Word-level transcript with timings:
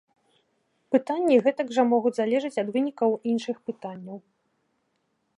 Пытанні 0.93 1.35
гэтак 1.47 1.67
жа 1.75 1.83
могуць 1.91 2.13
залежаць 2.19 2.59
ад 2.61 2.67
вынікаў 2.77 3.09
іншых 3.33 3.55
пытанняў. 3.71 4.17